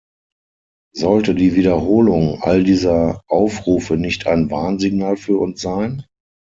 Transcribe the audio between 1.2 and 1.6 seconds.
die